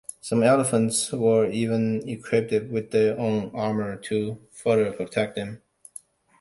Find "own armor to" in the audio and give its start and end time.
3.19-4.39